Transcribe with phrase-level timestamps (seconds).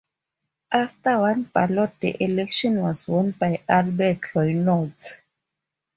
[0.71, 5.19] After one ballot the election was won by Albert Reynolds.